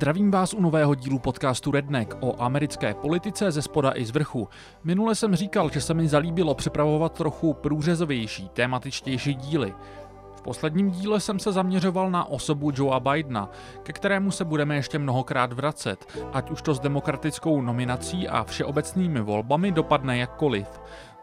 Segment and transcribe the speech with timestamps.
[0.00, 4.48] Zdravím vás u nového dílu podcastu Redneck o americké politice ze spoda i z vrchu.
[4.84, 9.74] Minule jsem říkal, že se mi zalíbilo připravovat trochu průřezovější, tématičtější díly.
[10.36, 13.50] V posledním díle jsem se zaměřoval na osobu Joea Bidena,
[13.82, 19.20] ke kterému se budeme ještě mnohokrát vracet, ať už to s demokratickou nominací a všeobecnými
[19.20, 20.80] volbami dopadne jakkoliv.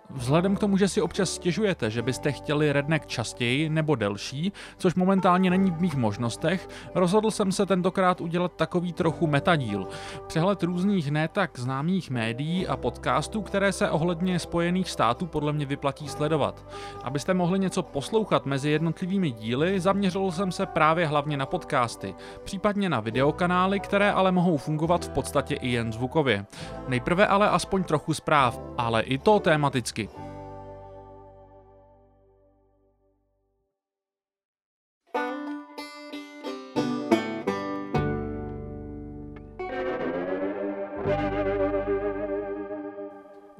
[0.09, 4.95] Vzhledem k tomu, že si občas stěžujete, že byste chtěli redneck častěji nebo delší, což
[4.95, 9.87] momentálně není v mých možnostech, rozhodl jsem se tentokrát udělat takový trochu metadíl.
[10.27, 15.65] Přehled různých ne tak známých médií a podcastů, které se ohledně Spojených států podle mě
[15.65, 16.65] vyplatí sledovat.
[17.03, 22.89] Abyste mohli něco poslouchat mezi jednotlivými díly, zaměřil jsem se právě hlavně na podcasty, případně
[22.89, 26.45] na videokanály, které ale mohou fungovat v podstatě i jen zvukově.
[26.87, 30.36] Nejprve ale aspoň trochu zpráv, ale i to tematicky vždycky.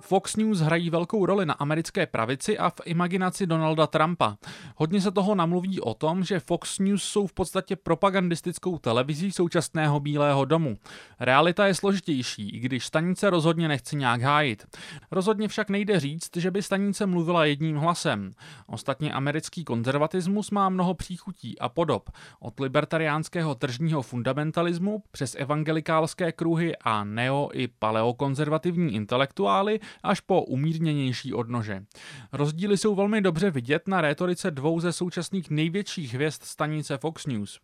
[0.07, 4.37] Fox News hrají velkou roli na americké pravici a v imaginaci Donalda Trumpa.
[4.75, 9.99] Hodně se toho namluví o tom, že Fox News jsou v podstatě propagandistickou televizí současného
[9.99, 10.77] Bílého domu.
[11.19, 14.65] Realita je složitější, i když stanice rozhodně nechce nějak hájit.
[15.11, 18.31] Rozhodně však nejde říct, že by stanice mluvila jedním hlasem.
[18.67, 22.09] Ostatně americký konzervatismus má mnoho příchutí a podob.
[22.39, 31.33] Od libertariánského tržního fundamentalismu přes evangelikálské kruhy a neo- i paleokonzervativní intelektuály až po umírněnější
[31.33, 31.83] odnože.
[32.31, 37.59] Rozdíly jsou velmi dobře vidět na rétorice dvou ze současných největších hvězd stanice Fox News.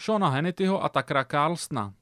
[0.00, 1.94] Shona Hannityho a Takra Carlsona.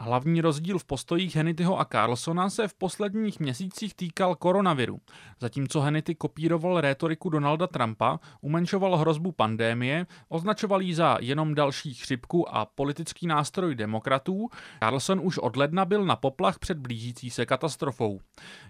[0.00, 5.00] Hlavní rozdíl v postojích Hannityho a Carlsona se v posledních měsících týkal koronaviru.
[5.40, 12.54] Zatímco Hannity kopíroval rétoriku Donalda Trumpa, umenšoval hrozbu pandémie, označoval ji za jenom další chřipku
[12.54, 14.48] a politický nástroj demokratů,
[14.78, 18.20] Carlson už od ledna byl na poplach před blížící se katastrofou.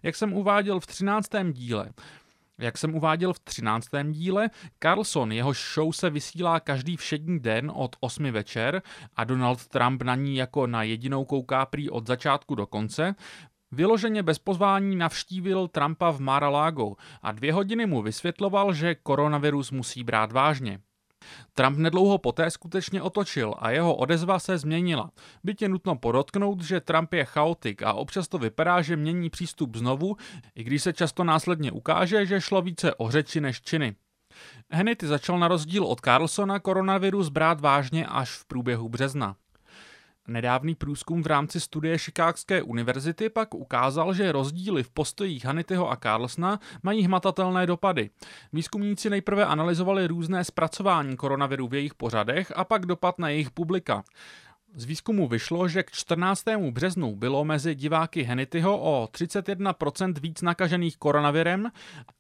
[0.03, 1.29] Jak jsem uváděl v 13.
[1.53, 1.91] díle,
[2.59, 3.89] jak jsem uváděl v 13.
[4.11, 4.51] díle,
[4.83, 8.83] Carlson, jeho show se vysílá každý všední den od 8 večer
[9.17, 13.15] a Donald Trump na ní jako na jedinou kouká prý od začátku do konce,
[13.73, 20.05] Vyloženě bez pozvání navštívil Trumpa v Mar-a-Lago a dvě hodiny mu vysvětloval, že koronavirus musí
[20.05, 20.81] brát vážně.
[21.55, 25.11] Trump nedlouho poté skutečně otočil a jeho odezva se změnila.
[25.45, 29.77] Byť je nutno podotknout, že Trump je chaotik a občas to vypadá, že mění přístup
[29.77, 30.17] znovu,
[30.55, 33.97] i když se často následně ukáže, že šlo více o řeči než činy.
[34.71, 39.37] Hennity začal na rozdíl od Carlsona koronavirus brát vážně až v průběhu března.
[40.29, 45.97] Nedávný průzkum v rámci studie Chicagské univerzity pak ukázal, že rozdíly v postojích Hanityho a
[45.97, 48.11] Carlsona mají hmatatelné dopady.
[48.53, 54.05] Výzkumníci nejprve analyzovali různé zpracování koronaviru v jejich pořadech a pak dopad na jejich publika.
[54.75, 56.45] Z výzkumu vyšlo, že k 14.
[56.71, 61.71] březnu bylo mezi diváky Henityho o 31% víc nakažených koronavirem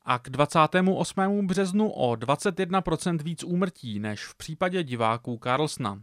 [0.04, 1.46] a k 28.
[1.46, 6.00] březnu o 21% víc úmrtí než v případě diváků Carlsna.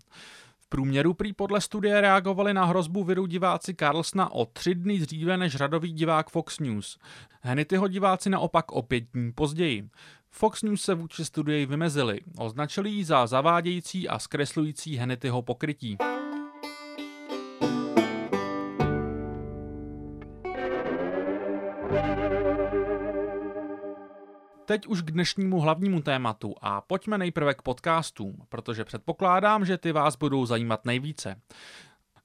[0.76, 5.56] Průměru prý podle studie reagovali na hrozbu viru diváci Carlsna o tři dny dříve než
[5.56, 6.98] řadový divák Fox News.
[7.42, 9.90] Hannityho diváci naopak o pět dní později.
[10.32, 15.98] Fox News se vůči studii vymezili, označili ji za zavádějící a zkreslující Hannityho pokrytí.
[24.66, 29.92] Teď už k dnešnímu hlavnímu tématu a pojďme nejprve k podcastům, protože předpokládám, že ty
[29.92, 31.42] vás budou zajímat nejvíce.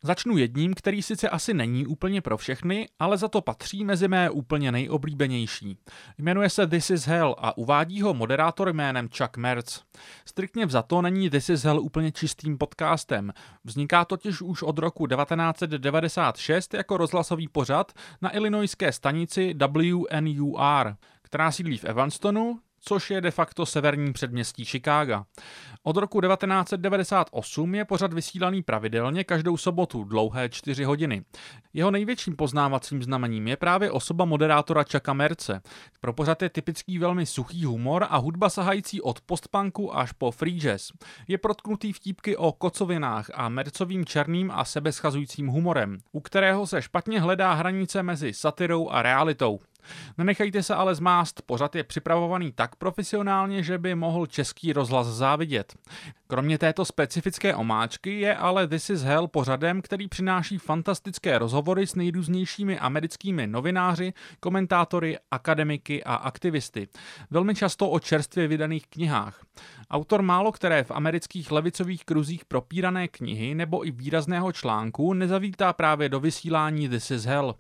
[0.03, 4.31] Začnu jedním, který sice asi není úplně pro všechny, ale za to patří mezi mé
[4.31, 5.77] úplně nejoblíbenější.
[6.19, 9.83] Jmenuje se This is Hell a uvádí ho moderátor jménem Chuck Mertz.
[10.25, 13.33] Striktně vzato není This is Hell úplně čistým podcastem.
[13.65, 17.93] Vzniká totiž už od roku 1996 jako rozhlasový pořad
[18.23, 20.97] na illinoiské stanici WNUR
[21.31, 25.25] která sídlí v Evanstonu, což je de facto severní předměstí Chicaga.
[25.83, 31.25] Od roku 1998 je pořad vysílaný pravidelně každou sobotu, dlouhé čtyři hodiny.
[31.73, 35.61] Jeho největším poznávacím znamením je právě osoba moderátora Chucka Merce.
[36.01, 40.61] Pro pořad je typický velmi suchý humor a hudba sahající od postpunku až po free
[40.61, 40.93] jazz.
[41.29, 47.21] Je protknutý vtípky o kocovinách a mercovým černým a sebeschazujícím humorem, u kterého se špatně
[47.21, 49.59] hledá hranice mezi satirou a realitou.
[50.19, 55.75] Nenechejte se ale zmást, pořad je připravovaný tak profesionálně, že by mohl český rozhlas závidět.
[56.31, 61.95] Kromě této specifické omáčky je ale This is Hell pořadem, který přináší fantastické rozhovory s
[61.95, 66.89] nejrůznějšími americkými novináři, komentátory, akademiky a aktivisty.
[67.31, 69.45] Velmi často o čerstvě vydaných knihách.
[69.91, 76.09] Autor málo které v amerických levicových kruzích propírané knihy nebo i výrazného článku nezavítá právě
[76.09, 77.55] do vysílání This is Hell.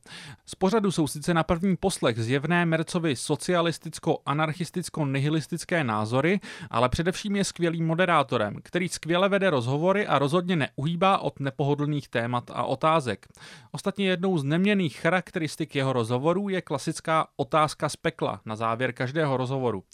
[0.47, 6.41] Z pořadu jsou sice na první poslech zjevné Mercovi socialisticko-anarchisticko-nihilistické názory,
[6.71, 12.51] ale především je skvělým moderátorem, který skvěle vede rozhovory a rozhodně neuhýbá od nepohodlných témat
[12.55, 13.27] a otázek.
[13.73, 19.37] Ostatně jednou z neměných charakteristik jeho rozhovorů je klasická otázka z pekla na závěr každého
[19.37, 19.85] rozhovoru.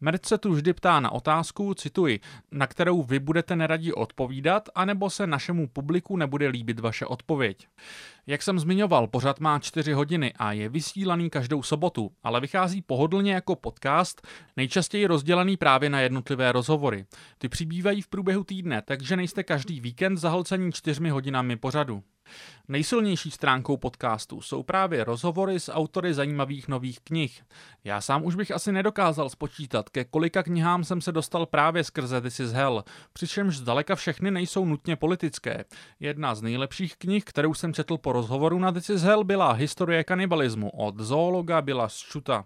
[0.00, 2.20] Merc se tu vždy ptá na otázku, cituji,
[2.52, 7.68] na kterou vy budete neradí odpovídat, anebo se našemu publiku nebude líbit vaše odpověď.
[8.28, 13.32] Jak jsem zmiňoval, pořad má 4 hodiny a je vysílaný každou sobotu, ale vychází pohodlně
[13.32, 14.26] jako podcast,
[14.56, 17.06] nejčastěji rozdělený právě na jednotlivé rozhovory.
[17.38, 22.02] Ty přibývají v průběhu týdne, takže nejste každý víkend zahlcení čtyřmi hodinami pořadu.
[22.68, 27.42] Nejsilnější stránkou podcastu jsou právě rozhovory s autory zajímavých nových knih.
[27.84, 32.20] Já sám už bych asi nedokázal spočítat, ke kolika knihám jsem se dostal právě skrze
[32.20, 35.64] This is Hell, přičemž zdaleka všechny nejsou nutně politické.
[36.00, 40.04] Jedna z nejlepších knih, kterou jsem četl po rozhovoru na This is Hell, byla Historie
[40.04, 42.44] kanibalismu od zoologa Bila Šuta.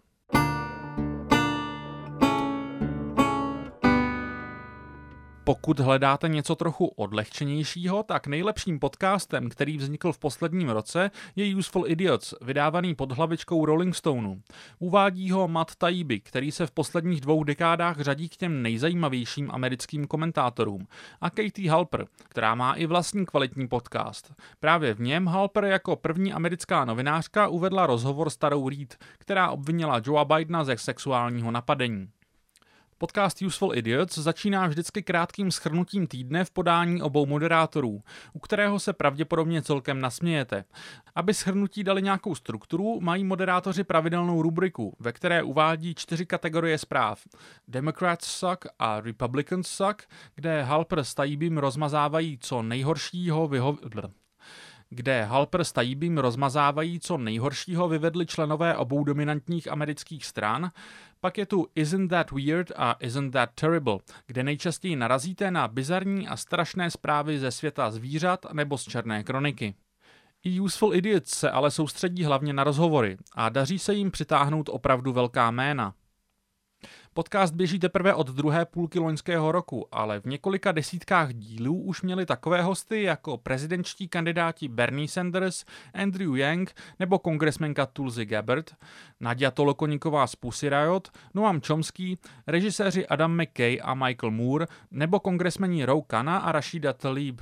[5.51, 11.85] Pokud hledáte něco trochu odlehčenějšího, tak nejlepším podcastem, který vznikl v posledním roce, je Useful
[11.87, 14.37] Idiots, vydávaný pod hlavičkou Rolling Stoneu.
[14.79, 20.07] Uvádí ho Matt Taibbi, který se v posledních dvou dekádách řadí k těm nejzajímavějším americkým
[20.07, 20.87] komentátorům,
[21.21, 24.35] a Katie Halper, která má i vlastní kvalitní podcast.
[24.61, 30.25] Právě v něm Halper jako první americká novinářka uvedla rozhovor starou Reed, která obvinila Joea
[30.25, 32.09] Bidena ze sexuálního napadení.
[33.01, 38.03] Podcast Useful Idiots začíná vždycky krátkým schrnutím týdne v podání obou moderátorů,
[38.33, 40.65] u kterého se pravděpodobně celkem nasmějete.
[41.15, 47.21] Aby schrnutí dali nějakou strukturu, mají moderátoři pravidelnou rubriku, ve které uvádí čtyři kategorie zpráv.
[47.69, 50.03] Democrats suck a Republicans suck,
[50.35, 53.79] kde Halper s Taibim rozmazávají co nejhoršího vyho
[54.91, 60.71] kde Halper s Taibim rozmazávají co nejhoršího vyvedli členové obou dominantních amerických stran,
[61.21, 66.29] pak je tu Isn't That Weird a Isn't That Terrible, kde nejčastěji narazíte na bizarní
[66.29, 69.75] a strašné zprávy ze světa zvířat nebo z černé kroniky.
[70.45, 75.13] I Useful Idiots se ale soustředí hlavně na rozhovory a daří se jim přitáhnout opravdu
[75.13, 75.95] velká jména.
[77.15, 82.27] Podcast běží teprve od druhé půlky loňského roku, ale v několika desítkách dílů už měli
[82.27, 85.65] takové hosty jako prezidentští kandidáti Bernie Sanders,
[85.95, 88.75] Andrew Yang nebo kongresmenka Tulsi Gabbard,
[89.21, 95.85] Nadia Tolokoniková z Pussy Riot, Noam Chomsky, režiséři Adam McKay a Michael Moore nebo kongresmeni
[95.85, 97.41] Ro Khanna a Rashida Tlaib.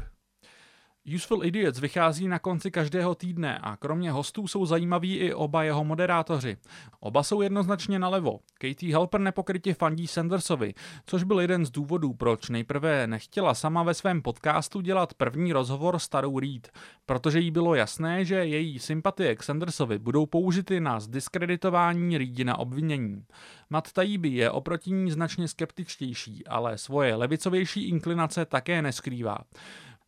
[1.15, 5.85] Useful Idiots vychází na konci každého týdne a kromě hostů jsou zajímaví i oba jeho
[5.85, 6.57] moderátoři.
[7.01, 8.41] Oba jsou jednoznačně nalevo.
[8.55, 10.75] Katie Helper nepokrytě fandí Sandersovi,
[11.07, 15.99] což byl jeden z důvodů, proč nejprve nechtěla sama ve svém podcastu dělat první rozhovor
[15.99, 16.73] starou Reed,
[17.07, 23.25] protože jí bylo jasné, že její sympatie k Sandersovi budou použity na zdiskreditování Reedina obvinění.
[23.71, 29.39] Matt Taibbi je oproti ní značně skeptičtější, ale svoje levicovější inklinace také neskrývá.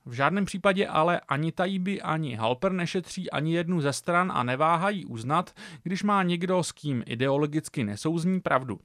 [0.07, 5.05] V žádném případě ale ani Taibbi, ani Halper nešetří ani jednu ze stran a neváhají
[5.05, 8.81] uznat, když má někdo, s kým ideologicky nesouzní pravdu.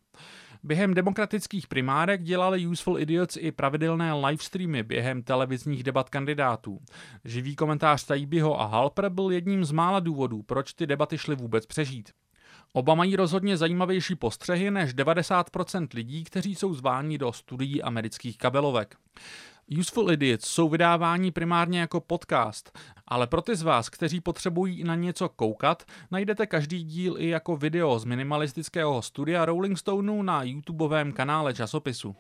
[0.64, 6.80] Během demokratických primárek dělali Useful Idiots i pravidelné livestreamy během televizních debat kandidátů.
[7.26, 11.66] Živý komentář Taibbiho a Halper byl jedním z mála důvodů, proč ty debaty šly vůbec
[11.66, 12.12] přežít.
[12.74, 18.96] Oba mají rozhodně zajímavější postřehy než 90% lidí, kteří jsou zváni do studií amerických kabelovek.
[19.80, 24.96] Useful Idiots jsou vydávání primárně jako podcast, ale pro ty z vás, kteří potřebují na
[24.96, 31.12] něco koukat, najdete každý díl i jako video z minimalistického studia Rolling Stoneu na YouTubeovém
[31.12, 32.16] kanále časopisu.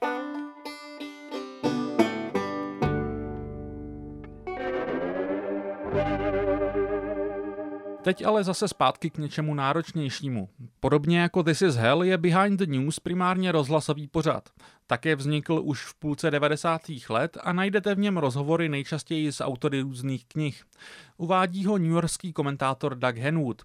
[8.05, 10.50] Teď ale zase zpátky k něčemu náročnějšímu.
[10.79, 14.50] Podobně jako This is Hell je Behind the News primárně rozhlasový pořad.
[14.88, 16.81] Také vznikl už v půlce 90.
[17.09, 20.63] let a najdete v něm rozhovory nejčastěji s autory různých knih.
[21.17, 23.62] Uvádí ho newyorský komentátor Doug Henwood.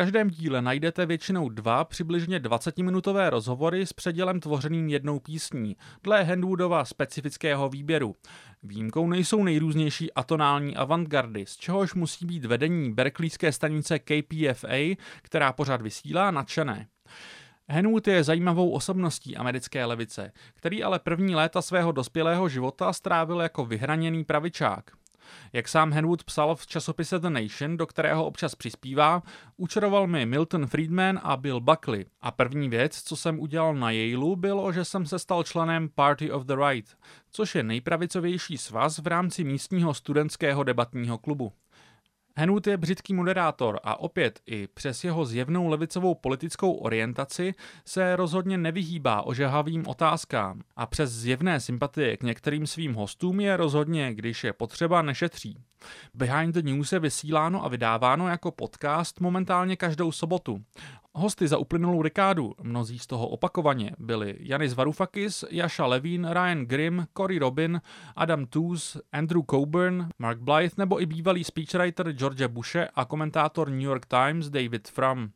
[0.00, 6.84] Každém díle najdete většinou dva přibližně 20-minutové rozhovory s předělem tvořeným jednou písní, dle Henwoodova
[6.84, 8.16] specifického výběru.
[8.62, 15.82] Výjimkou nejsou nejrůznější atonální avantgardy, z čehož musí být vedení berkeleyské stanice KPFA, která pořád
[15.82, 16.86] vysílá, nadšené.
[17.68, 23.64] Henwood je zajímavou osobností americké levice, který ale první léta svého dospělého života strávil jako
[23.64, 24.99] vyhraněný pravičák.
[25.52, 29.22] Jak sám Henwood psal v časopise The Nation, do kterého občas přispívá,
[29.56, 32.06] učaroval mi Milton Friedman a Bill Buckley.
[32.20, 36.30] A první věc, co jsem udělal na Yaleu, bylo, že jsem se stal členem Party
[36.30, 36.96] of the Right,
[37.30, 41.52] což je nejpravicovější svaz v rámci místního studentského debatního klubu.
[42.40, 47.54] Henwood je břitký moderátor a opět i přes jeho zjevnou levicovou politickou orientaci
[47.84, 54.14] se rozhodně nevyhýbá ožehavým otázkám a přes zjevné sympatie k některým svým hostům je rozhodně,
[54.14, 55.58] když je potřeba, nešetří.
[56.14, 60.62] Behind the News je vysíláno a vydáváno jako podcast momentálně každou sobotu.
[61.14, 67.06] Hosty za uplynulou dekádu, mnozí z toho opakovaně, byli Janis Varoufakis, Jaša Levin, Ryan Grimm,
[67.16, 67.80] Cory Robin,
[68.16, 73.80] Adam Tooze, Andrew Coburn, Mark Blythe nebo i bývalý speechwriter George Bushe a komentátor New
[73.80, 75.30] York Times David Frum.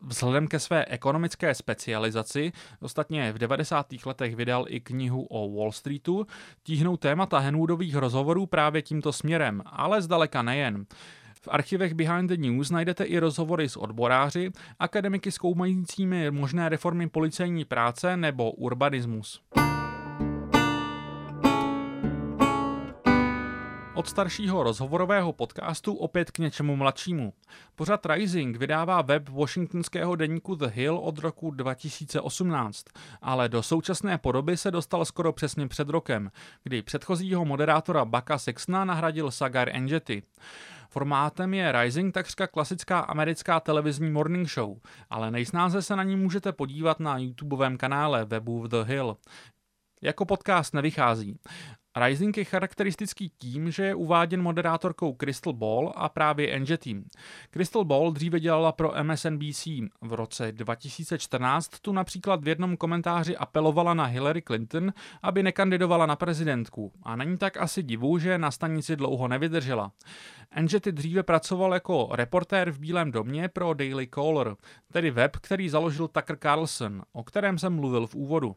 [0.00, 3.86] Vzhledem ke své ekonomické specializaci, ostatně v 90.
[4.06, 6.26] letech vydal i knihu o Wall Streetu,
[6.62, 10.86] tíhnou témata Henwoodových rozhovorů právě tímto směrem, ale zdaleka nejen.
[11.46, 17.64] V archivech Behind the News najdete i rozhovory s odboráři, akademiky zkoumajícími možné reformy policejní
[17.64, 19.40] práce nebo urbanismus.
[23.94, 27.32] Od staršího rozhovorového podcastu opět k něčemu mladšímu.
[27.74, 32.84] Pořad Rising vydává web washingtonského deníku The Hill od roku 2018,
[33.22, 36.30] ale do současné podoby se dostal skoro přesně před rokem,
[36.62, 40.22] kdy předchozího moderátora Baka Sexna nahradil Sagar Enjeti.
[40.88, 44.76] Formátem je Rising takřka klasická americká televizní morning show,
[45.10, 49.16] ale nejsnáze se na ní můžete podívat na YouTubeovém kanále webu The Hill.
[50.02, 51.38] Jako podcast nevychází.
[52.04, 57.04] Rising je charakteristický tím, že je uváděn moderátorkou Crystal Ball a právě Angie Team.
[57.50, 59.66] Crystal Ball dříve dělala pro MSNBC.
[60.00, 66.16] V roce 2014 tu například v jednom komentáři apelovala na Hillary Clinton, aby nekandidovala na
[66.16, 66.92] prezidentku.
[67.02, 69.92] A není tak asi divu, že na stanici dlouho nevydržela.
[70.52, 74.56] Angie dříve pracoval jako reportér v Bílém domě pro Daily Caller,
[74.92, 78.56] tedy web, který založil Tucker Carlson, o kterém jsem mluvil v úvodu.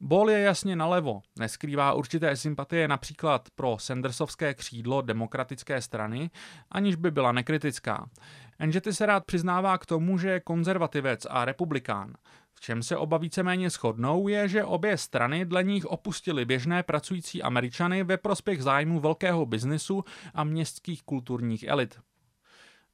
[0.00, 6.30] Ball je jasně nalevo, neskrývá určité sympatie například pro Sandersovské křídlo demokratické strany,
[6.70, 8.10] aniž by byla nekritická.
[8.58, 12.14] Enžety se rád přiznává k tomu, že je konzervativec a republikán.
[12.54, 17.42] V čem se oba víceméně shodnou, je, že obě strany dle nich opustili běžné pracující
[17.42, 22.00] američany ve prospěch zájmu velkého biznisu a městských kulturních elit.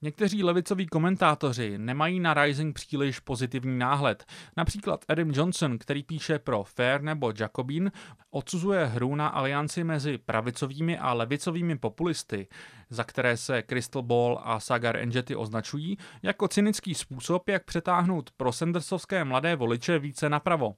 [0.07, 4.25] Někteří levicoví komentátoři nemají na Rising příliš pozitivní náhled.
[4.57, 7.93] Například Adam Johnson, který píše pro Fair nebo Jacobin,
[8.31, 12.49] odsuzuje hru na alianci mezi pravicovými a levicovými populisty,
[12.91, 18.53] za které se Crystal Ball a Sagar Enjety označují, jako cynický způsob, jak přetáhnout pro
[18.53, 20.75] Sandersovské mladé voliče více napravo.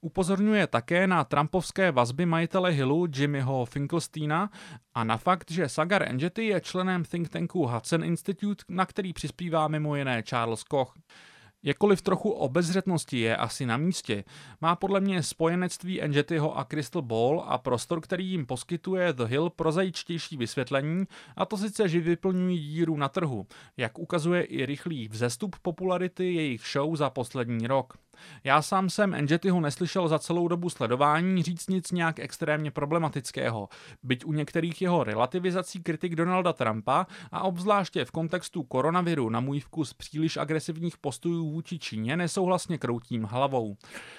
[0.00, 4.50] Upozorňuje také na trumpovské vazby majitele Hillu Jimmyho Finkelsteina
[4.94, 9.68] a na fakt, že Sagar Enjety je členem think tanku Hudson Institute, na který přispívá
[9.68, 10.94] mimo jiné Charles Koch.
[11.62, 14.24] Jakkoliv trochu obezřetnosti je asi na místě,
[14.60, 19.50] má podle mě spojenectví Enjetyho a Crystal Ball a prostor, který jim poskytuje The Hill
[19.50, 21.04] prozajičtější vysvětlení,
[21.36, 23.46] a to sice, že vyplňují díru na trhu,
[23.76, 27.94] jak ukazuje i rychlý vzestup popularity jejich show za poslední rok.
[28.44, 33.68] Já sám jsem Enjetyho neslyšel za celou dobu sledování říct nic nějak extrémně problematického,
[34.02, 39.60] byť u některých jeho relativizací kritik Donalda Trumpa a obzvláště v kontextu koronaviru na můj
[39.60, 43.76] vkus příliš agresivních postojů vůči Číně nesouhlasně kroutím hlavou.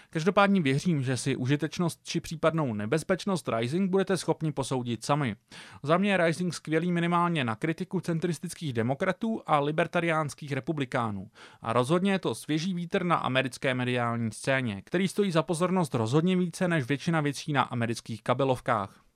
[0.09, 5.35] Každopádně věřím, že si užitečnost či případnou nebezpečnost Rising budete schopni posoudit sami.
[5.83, 11.27] Za mě je Rising skvělý minimálně na kritiku centristických demokratů a libertariánských republikánů.
[11.61, 16.37] A rozhodně je to svěží vítr na americké mediální scéně, který stojí za pozornost rozhodně
[16.37, 19.08] více než většina věcí na amerických kabelovkách.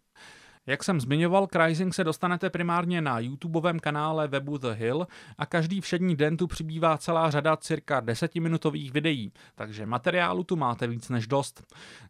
[0.65, 5.45] Jak jsem zmiňoval, k Rising se dostanete primárně na YouTubeovém kanále webu The Hill a
[5.45, 11.09] každý všední den tu přibývá celá řada cirka desetiminutových videí, takže materiálu tu máte víc
[11.09, 11.63] než dost.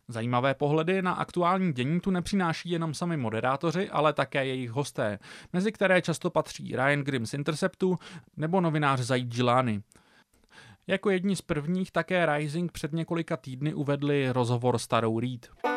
[0.08, 5.20] Zajímavé pohledy na aktuální dění tu nepřináší jenom sami moderátoři, ale také jejich hosté,
[5.54, 7.98] mezi které často patří Ryan Grimm z Interceptu
[8.38, 9.82] nebo novinář Zaid Gilani.
[10.88, 15.73] Jako jedni z prvních také Rising před několika týdny uvedli rozhovor starou Reed.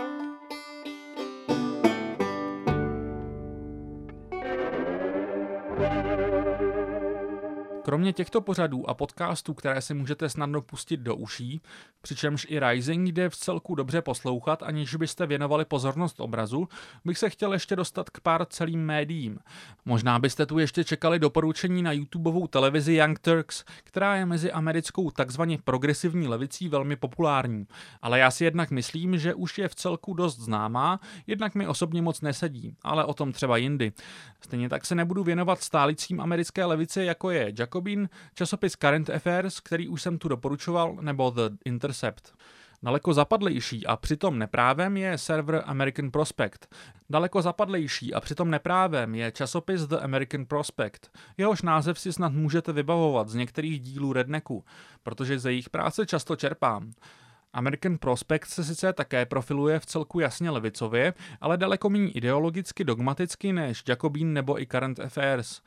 [7.97, 11.61] Kromě těchto pořadů a podcastů, které si můžete snadno pustit do uší,
[12.01, 16.69] přičemž i Rising jde v celku dobře poslouchat, aniž byste věnovali pozornost obrazu,
[17.05, 19.39] bych se chtěl ještě dostat k pár celým médiím.
[19.85, 25.11] Možná byste tu ještě čekali doporučení na YouTubeovou televizi Young Turks, která je mezi americkou
[25.11, 27.67] takzvaně progresivní levicí velmi populární.
[28.03, 32.03] Ale já si jednak myslím, že už je v celku dost známá, jednak mi osobně
[32.03, 33.93] moc nesedí, ale o tom třeba jindy.
[34.41, 37.53] Stejně tak se nebudu věnovat stálicím americké levice, jako je
[37.87, 42.35] Jacobin, časopis Current Affairs, který už jsem tu doporučoval, nebo The Intercept.
[42.83, 46.75] Daleko zapadlejší a přitom neprávem je server American Prospect.
[47.11, 51.01] Daleko zapadlejší a přitom neprávem je časopis The American Prospect.
[51.37, 54.65] Jehož název si snad můžete vybavovat z některých dílů Redneku,
[55.03, 56.93] protože ze jejich práce často čerpám.
[57.53, 63.53] American Prospect se sice také profiluje v celku jasně levicově, ale daleko méně ideologicky dogmaticky
[63.53, 65.61] než Jacobin nebo i Current Affairs.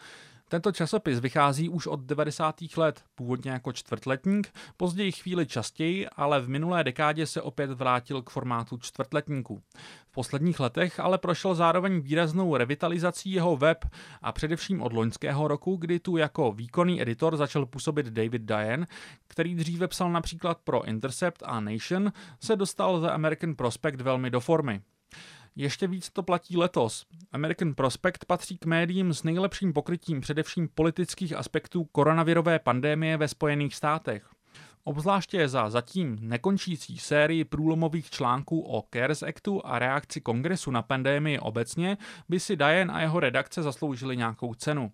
[0.52, 2.56] Tento časopis vychází už od 90.
[2.78, 8.30] let, původně jako čtvrtletník, později chvíli častěji, ale v minulé dekádě se opět vrátil k
[8.30, 9.62] formátu čtvrtletníku.
[10.08, 13.86] V posledních letech ale prošel zároveň výraznou revitalizací jeho web
[14.22, 18.86] a především od loňského roku, kdy tu jako výkonný editor začal působit David Diane,
[19.28, 24.40] který dříve psal například pro Intercept a Nation, se dostal The American Prospect velmi do
[24.40, 24.82] formy.
[25.56, 27.06] Ještě víc to platí letos.
[27.32, 33.76] American Prospect patří k médiím s nejlepším pokrytím především politických aspektů koronavirové pandémie ve Spojených
[33.76, 34.30] státech.
[34.84, 41.40] Obzvláště za zatím nekončící sérii průlomových článků o CARES Actu a reakci kongresu na pandémii
[41.40, 41.98] obecně
[42.30, 44.92] by si Diane a jeho redakce zasloužili nějakou cenu.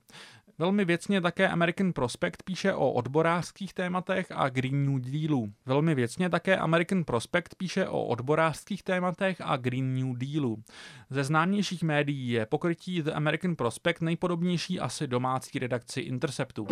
[0.58, 5.54] Velmi věcně také American Prospect píše o odborářských tématech a Green New Dealu.
[5.66, 10.64] Velmi věcně také American Prospect píše o odborářských tématech a Green New Dealu.
[11.10, 16.68] Ze známějších médií je pokrytí The American Prospect nejpodobnější asi domácí redakci Interceptu.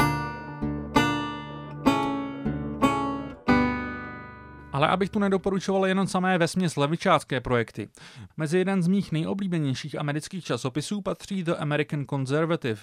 [4.74, 7.90] Ale abych tu nedoporučoval jenom samé vesměs levičácké projekty.
[8.38, 12.82] Mezi jeden z mých nejoblíbenějších amerických časopisů patří The American Conservative.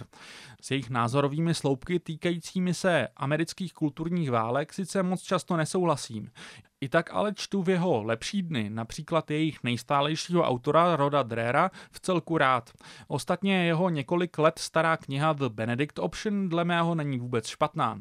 [0.61, 6.31] S jejich názorovými sloupky týkajícími se amerických kulturních válek sice moc často nesouhlasím.
[6.81, 12.00] I tak ale čtu v jeho lepší dny, například jejich nejstálejšího autora Roda Drera v
[12.00, 12.71] celku rád.
[13.09, 18.00] Ostatně jeho několik let stará kniha The Benedict Option dle mého není vůbec špatná.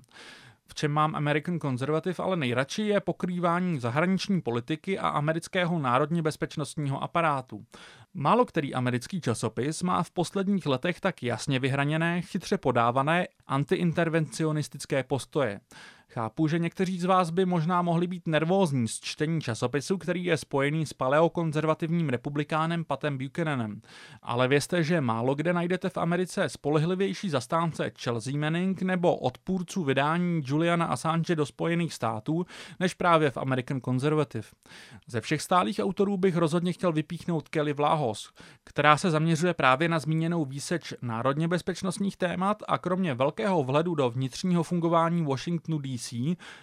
[0.70, 7.04] V čem mám American Conservative ale nejradši je pokrývání zahraniční politiky a amerického národně bezpečnostního
[7.04, 7.66] aparátu.
[8.14, 15.60] Málo který americký časopis má v posledních letech tak jasně vyhraněné, chytře podávané antiintervencionistické postoje.
[16.12, 20.38] Chápu, že někteří z vás by možná mohli být nervózní z čtení časopisu, který je
[20.38, 23.82] spojený s paleokonzervativním republikánem Patem Buchananem.
[24.22, 30.42] Ale vězte, že málo kde najdete v Americe spolehlivější zastánce Chelsea Manning nebo odpůrců vydání
[30.46, 32.46] Juliana Assange do Spojených států,
[32.80, 34.48] než právě v American Conservative.
[35.08, 38.32] Ze všech stálých autorů bych rozhodně chtěl vypíchnout Kelly Vlahos,
[38.64, 44.10] která se zaměřuje právě na zmíněnou výseč národně bezpečnostních témat a kromě velkého vhledu do
[44.10, 46.14] vnitřního fungování Washingtonu DC DC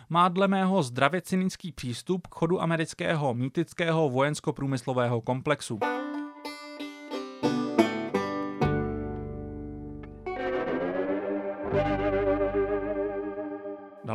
[0.08, 5.78] má dle mého zdravě cynický přístup k chodu amerického mýtického vojensko-průmyslového komplexu.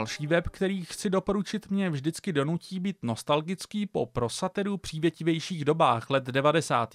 [0.01, 6.23] Další web, který chci doporučit, mě vždycky donutí být nostalgický po prosateru přívětivějších dobách let
[6.23, 6.93] 90.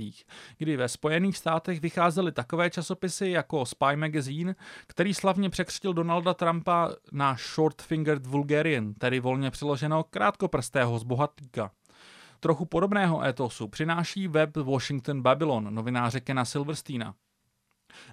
[0.58, 4.54] kdy ve Spojených státech vycházely takové časopisy jako Spy Magazine,
[4.86, 11.70] který slavně překřtil Donalda Trumpa na Short-Fingered Vulgarian, tedy volně přeloženo krátkoprsného zbohatlíka.
[12.40, 17.14] Trochu podobného etosu přináší web Washington Babylon novináře Kena Silversteina.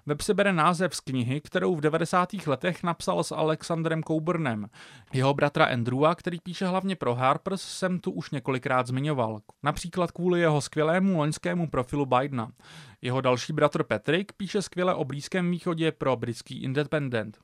[0.05, 2.29] Web si bere název z knihy, kterou v 90.
[2.47, 4.69] letech napsal s Alexandrem Coburnem.
[5.13, 9.41] Jeho bratra Andrewa, který píše hlavně pro Harper's, jsem tu už několikrát zmiňoval.
[9.63, 12.51] Například kvůli jeho skvělému loňskému profilu Bidena.
[13.01, 17.37] Jeho další bratr Patrick píše skvěle o Blízkém východě pro britský Independent.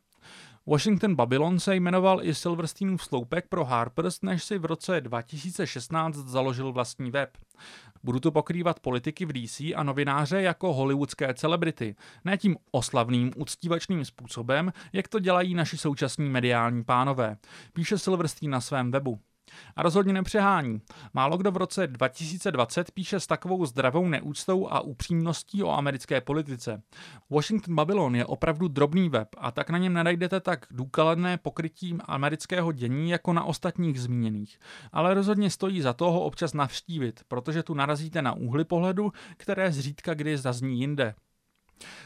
[0.68, 6.72] Washington Babylon se jmenoval i Silversteinův sloupek pro Harper's, než si v roce 2016 založil
[6.72, 7.38] vlastní web.
[8.04, 14.06] Budu tu pokrývat politiky v DC a novináře jako hollywoodské celebrity, ne tím oslavným, uctívačným
[14.06, 17.38] způsobem, jak to dělají naši současní mediální pánové,
[17.74, 19.20] píše Silverstein na svém webu.
[19.75, 20.81] A rozhodně nepřehání.
[21.13, 26.81] Málo kdo v roce 2020 píše s takovou zdravou neúctou a upřímností o americké politice.
[27.29, 32.71] Washington Babylon je opravdu drobný web a tak na něm nenajdete tak důkladné pokrytí amerického
[32.71, 34.59] dění jako na ostatních zmíněných.
[34.91, 40.13] Ale rozhodně stojí za toho občas navštívit, protože tu narazíte na úhly pohledu, které zřídka
[40.13, 41.15] kdy zazní jinde.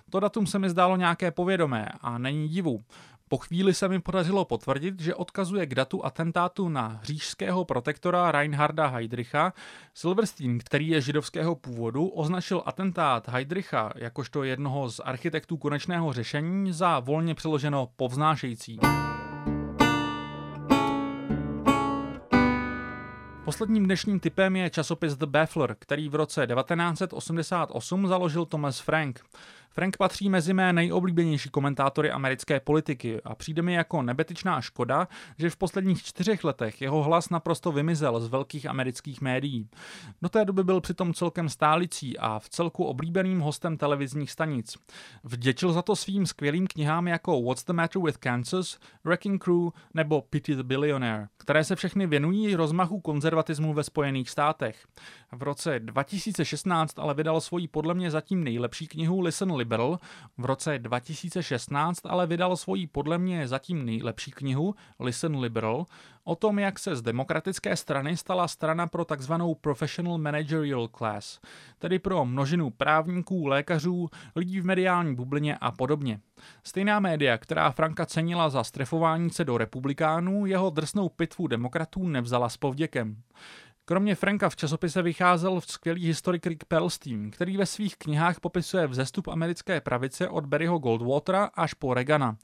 [0.10, 2.84] To datum se mi zdálo nějaké povědomé a není divu.
[3.31, 8.87] Po chvíli se mi podařilo potvrdit, že odkazuje k datu atentátu na říšského protektora Reinharda
[8.87, 9.53] Heydricha.
[9.93, 16.99] Silverstein, který je židovského původu, označil atentát Heydricha jakožto jednoho z architektů konečného řešení za
[16.99, 18.79] volně přeloženo povznášející.
[23.45, 29.21] Posledním dnešním typem je časopis The Baffler, který v roce 1988 založil Thomas Frank.
[29.73, 35.07] Frank patří mezi mé nejoblíbenější komentátory americké politiky a přijde mi jako nebetyčná škoda,
[35.38, 39.69] že v posledních čtyřech letech jeho hlas naprosto vymizel z velkých amerických médií.
[40.21, 44.77] Do té doby byl přitom celkem stálicí a v celku oblíbeným hostem televizních stanic.
[45.23, 50.21] Vděčil za to svým skvělým knihám jako What's the Matter with Kansas, Wrecking Crew nebo
[50.21, 54.88] Pity the Billionaire, které se všechny věnují rozmachu konzervatismu ve Spojených státech.
[55.31, 60.00] V roce 2016 ale vydal svoji podle mě zatím nejlepší knihu Listen Liberal.
[60.38, 65.86] V roce 2016 ale vydal svoji podle mě zatím nejlepší knihu Listen Liberal
[66.24, 71.39] o tom, jak se z demokratické strany stala strana pro takzvanou professional managerial class,
[71.80, 76.19] tedy pro množinu právníků, lékařů, lidí v mediální bublině a podobně.
[76.63, 82.50] Stejná média, která Franka cenila za strefování se do republikánů, jeho drsnou pitvu demokratů nevzala
[82.50, 83.17] s povděkem.
[83.85, 89.27] Kromě Franka v časopise vycházel skvělý historik Rick Perlstein, který ve svých knihách popisuje vzestup
[89.27, 92.37] americké pravice od Barryho Goldwatera až po Reagana.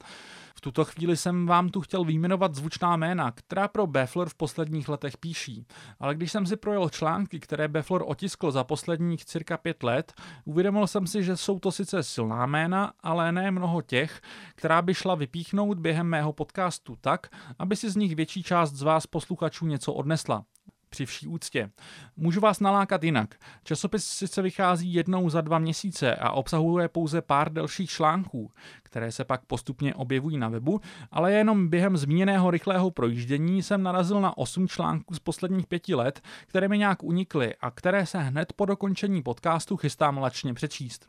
[0.54, 4.88] V tuto chvíli jsem vám tu chtěl výjmenovat zvučná jména, která pro Beffler v posledních
[4.88, 5.66] letech píší.
[6.00, 10.12] Ale když jsem si projel články, které Beffler otiskl za posledních cirka pět let,
[10.44, 14.20] uvědomil jsem si, že jsou to sice silná jména, ale ne mnoho těch,
[14.54, 17.26] která by šla vypíchnout během mého podcastu tak,
[17.58, 20.44] aby si z nich větší část z vás posluchačů něco odnesla
[20.88, 21.70] při vší úctě.
[22.16, 23.34] Můžu vás nalákat jinak.
[23.64, 28.50] Časopis sice vychází jednou za dva měsíce a obsahuje pouze pár delších článků,
[28.82, 34.20] které se pak postupně objevují na webu, ale jenom během zmíněného rychlého projíždění jsem narazil
[34.20, 38.52] na osm článků z posledních pěti let, které mi nějak unikly a které se hned
[38.52, 41.06] po dokončení podcastu chystám lačně přečíst.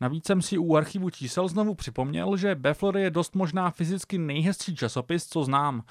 [0.00, 4.76] Navíc jsem si u archivu čísel znovu připomněl, že Beffler je dost možná fyzicky nejhezčí
[4.76, 5.82] časopis, co znám,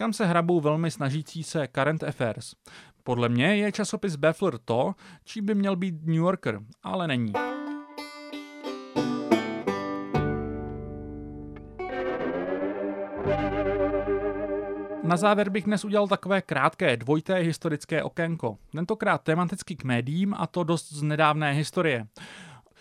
[0.00, 2.54] kam se hrabou velmi snažící se Current Affairs.
[3.02, 7.32] Podle mě je časopis Beffler to, čí by měl být New Yorker, ale není.
[15.02, 18.58] Na závěr bych dnes udělal takové krátké dvojité historické okénko.
[18.72, 22.06] Tentokrát tematicky k médiím a to dost z nedávné historie.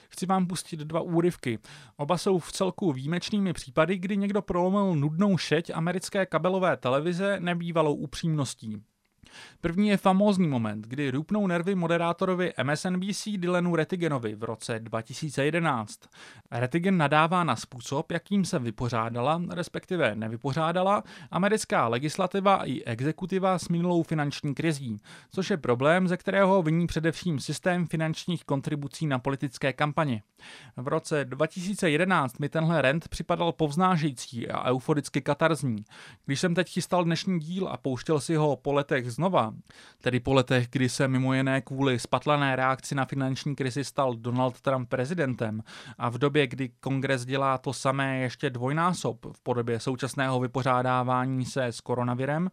[0.09, 1.59] Chci vám pustit dva úryvky.
[1.97, 7.95] Oba jsou v celku výjimečnými případy, kdy někdo prolomil nudnou šeť americké kabelové televize nebývalou
[7.95, 8.83] upřímností.
[9.61, 15.99] První je famózní moment, kdy rupnou nervy moderátorovi MSNBC Dylanu Retigenovi v roce 2011.
[16.51, 24.03] Retigen nadává na způsob, jakým se vypořádala, respektive nevypořádala, americká legislativa i exekutiva s minulou
[24.03, 24.97] finanční krizí,
[25.31, 30.21] což je problém, ze kterého viní především systém finančních kontribucí na politické kampaně.
[30.77, 35.85] V roce 2011 mi tenhle rent připadal povznážející a euforicky katarzní.
[36.25, 39.53] Když jsem teď chystal dnešní díl a pouštěl si ho po letech znova,
[40.01, 44.61] tedy po letech, kdy se mimo jiné kvůli spatlané reakci na finanční krizi stal Donald
[44.61, 45.63] Trump prezidentem
[45.97, 51.65] a v době, kdy kongres dělá to samé ještě dvojnásob v podobě současného vypořádávání se
[51.65, 52.49] s koronavirem,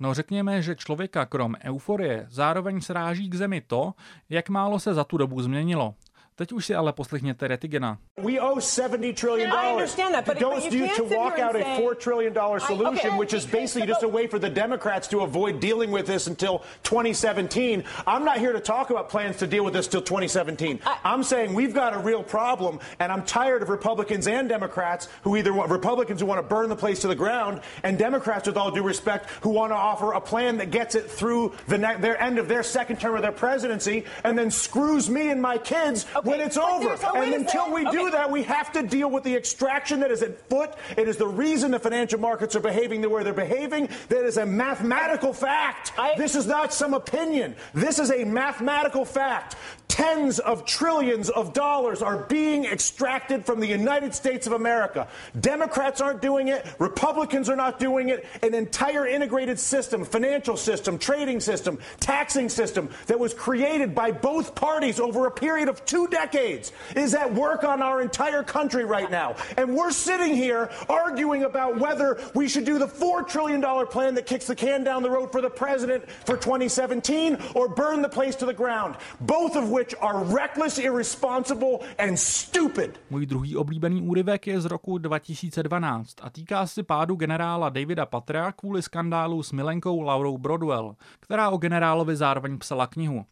[0.00, 3.94] No řekněme, že člověka krom euforie zároveň sráží k zemi to,
[4.28, 5.94] jak málo se za tu dobu změnilo.
[6.36, 7.98] Teď už si ale poslechněte Retigena.
[8.22, 9.66] We owe 70 trillion dollars.
[9.66, 13.08] I understand that, but, but you to walk out a 4 trillion dollar solution, I,
[13.08, 16.26] okay, which is basically just a way for the Democrats to avoid dealing with this
[16.26, 17.84] until 2017.
[18.06, 20.80] I'm not here to talk about plans to deal with this till 2017.
[20.84, 25.08] I, I'm saying we've got a real problem, and I'm tired of Republicans and Democrats
[25.22, 28.48] who either want Republicans who want to burn the place to the ground, and Democrats,
[28.48, 31.78] with all due respect, who want to offer a plan that gets it through the
[31.78, 35.40] ne- their end of their second term of their presidency, and then screws me and
[35.40, 36.96] my kids okay, when it's over.
[37.16, 40.48] And until we do that, we have to deal with the extraction that is at
[40.48, 40.74] foot.
[40.96, 43.88] It is the reason the financial markets are behaving the way they're behaving.
[44.08, 45.92] That is a mathematical fact.
[45.98, 47.54] I, this is not some opinion.
[47.72, 49.56] This is a mathematical fact.
[49.88, 55.06] Tens of trillions of dollars are being extracted from the United States of America.
[55.40, 56.66] Democrats aren't doing it.
[56.78, 58.26] Republicans are not doing it.
[58.42, 64.54] An entire integrated system, financial system, trading system, taxing system that was created by both
[64.54, 69.10] parties over a period of two decades is at work on our entire country right
[69.10, 69.36] now.
[69.56, 74.26] And we're sitting here arguing about whether we should do the $4 trillion plan that
[74.26, 78.34] kicks the can down the road for the president for 2017 or burn the place
[78.36, 78.96] to the ground.
[79.20, 83.00] Both of which are reckless, irresponsible and stupid.
[83.10, 88.52] Můj druhý oblíbený úryvek je z roku 2012 a týká se pádu generála Davida Patra
[88.52, 93.24] kvůli skandálu s milenkou Laurou Brodwell, která o generálovi zároveň psala knihu.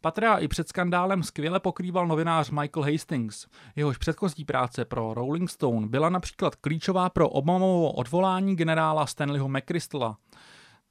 [0.00, 3.46] Patra i před skandálem skvěle pokrýval novinář Michael Hastings.
[3.76, 10.16] Jehož předchozí práce pro Rolling Stone byla například klíčová pro Obamovo odvolání generála Stanleyho McChrystala.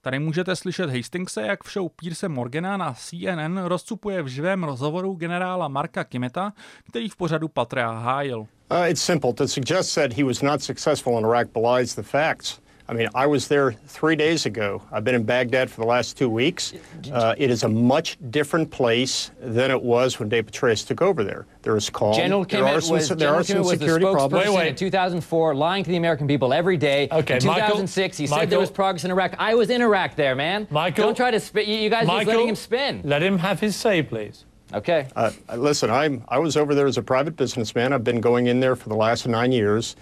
[0.10, 5.14] Tady můžete slyšet Hastingse, jak v show Pierce Morgana na CNN rozcupuje v živém rozhovoru
[5.14, 6.54] generála Marka Kimeta,
[6.88, 8.40] který v pořadu Patra hájil.
[8.40, 8.48] Uh,
[8.88, 9.34] it's simple.
[9.34, 12.60] To suggest that he was not successful in Iraq belies the facts.
[12.90, 14.82] I mean, I was there three days ago.
[14.92, 16.74] I've been in Baghdad for the last two weeks.
[17.14, 21.24] Uh, it is a much different place than it was when Dave Petraeus took over
[21.24, 21.46] there.
[21.62, 22.16] There is calm.
[22.16, 24.44] General there are some, was, there General are some Kimmett was the security problems.
[24.44, 24.68] spokesperson Wait, wait.
[24.70, 27.08] in 2004, lying to the American people every day.
[27.12, 29.36] Okay, in 2006, Michael- he said there was progress in Iraq.
[29.38, 30.68] I was in Iraq there, man.
[30.72, 31.70] Michael- Don't try to spin.
[31.70, 33.02] You you guys are just letting him spin.
[33.04, 34.46] Let him have his say, please.
[34.74, 35.08] Okay.
[35.16, 37.94] Uh, listen, I'm I was over there as a private businessman.
[37.94, 39.96] I've been going in there for the last nine years,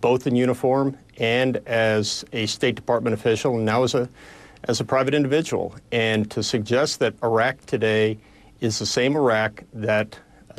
[0.00, 4.08] both in uniform and as a State Department official, and now as a
[4.64, 5.74] as a private individual.
[5.90, 8.18] And to suggest that Iraq today
[8.60, 10.18] is the same Iraq that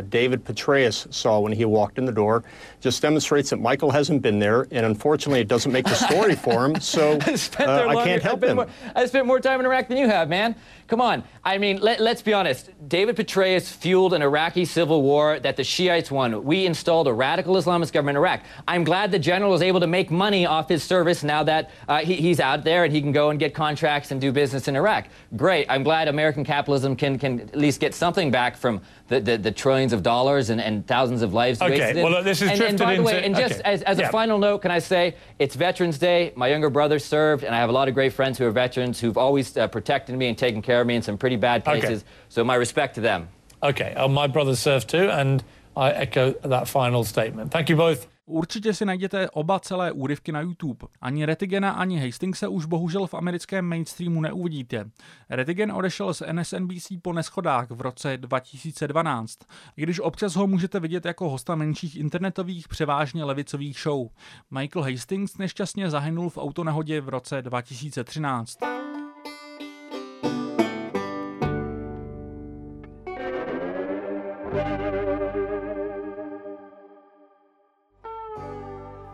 [0.10, 2.43] David Petraeus saw when he walked in the door
[2.79, 6.65] just demonstrates that Michael hasn't been there, and unfortunately, it doesn't make the story for
[6.65, 6.79] him.
[6.82, 8.58] So I spent uh, I can't help him.
[8.58, 10.56] More, I spent more time in Iraq than you have, man.
[10.88, 11.23] Come on.
[11.43, 12.69] I mean, let, us be honest.
[12.88, 16.43] David Petraeus fueled an Iraqi civil war that the Shiites won.
[16.43, 18.41] We installed a radical Islamist government in Iraq.
[18.67, 21.99] I'm glad the general was able to make money off his service now that uh,
[21.99, 24.75] he, he's out there and he can go and get contracts and do business in
[24.75, 25.08] Iraq.
[25.36, 25.65] Great.
[25.69, 29.52] I'm glad American capitalism can, can at least get something back from the, the, the
[29.52, 32.04] trillions of dollars and, and thousands of lives Okay, wasted.
[32.04, 34.00] well, look, this is and, and drifted by the way, and just okay, as, as
[34.00, 34.08] yeah.
[34.08, 36.32] a final note, can I say it's Veterans Day.
[36.36, 39.00] My younger brother served, and I have a lot of great friends who are veterans
[39.00, 42.00] who've always uh, protected me and taken care of me in some pretty bad Okay.
[42.30, 43.30] So my respect to them.
[43.62, 45.44] Okay, uh, my brother served too, and
[45.76, 47.52] I echo that final statement.
[47.52, 48.08] Thank you both.
[48.26, 50.88] Určitě si najděte oba celé úryvky na YouTube.
[51.02, 54.90] Ani Retigena, ani Hastingse už bohužel v americkém mainstreamu neuvidíte.
[55.30, 59.40] Retigen odešel z NSNBC po neschodách v roce 2012,
[59.78, 64.08] i když občas ho můžete vidět jako hosta menších internetových, převážně levicových show.
[64.52, 68.83] Michael Hastings nešťastně zahynul v autonehodě v roce 2013.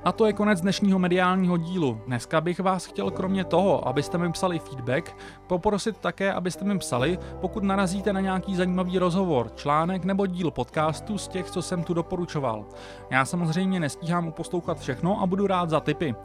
[0.09, 2.01] A to je konec dnešního mediálního dílu.
[2.05, 5.15] Dneska bych vás chtěl kromě toho, abyste mi psali feedback,
[5.47, 11.17] poprosit také, abyste mi psali, pokud narazíte na nějaký zajímavý rozhovor, článek nebo díl podcastu
[11.17, 12.65] z těch, co jsem tu doporučoval.
[13.09, 16.15] Já samozřejmě nestíhám uposlouchat všechno a budu rád za tipy.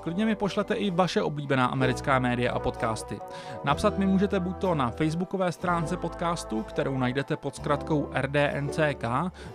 [0.00, 3.18] Klidně mi pošlete i vaše oblíbená americká média a podcasty.
[3.64, 9.04] Napsat mi můžete buď to na facebookové stránce podcastu, kterou najdete pod zkratkou rdnck,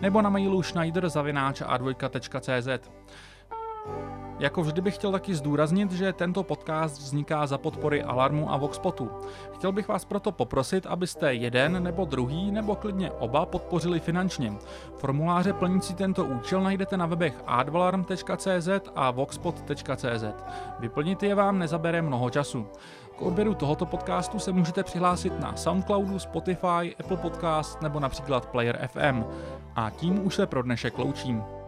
[0.02, 2.90] nebo na mailu schneider.a2.cz.
[4.40, 9.10] Jako vždy bych chtěl taky zdůraznit, že tento podcast vzniká za podpory Alarmu a Voxpotu.
[9.54, 14.54] Chtěl bych vás proto poprosit, abyste jeden nebo druhý nebo klidně oba podpořili finančně.
[14.96, 20.24] Formuláře plnící tento účel najdete na webech advalarm.cz a voxpot.cz.
[20.80, 22.68] Vyplnit je vám nezabere mnoho času.
[23.18, 28.88] K odběru tohoto podcastu se můžete přihlásit na Soundcloudu, Spotify, Apple Podcast nebo například Player
[28.88, 29.24] FM.
[29.76, 31.59] A tím už se pro dnešek loučím.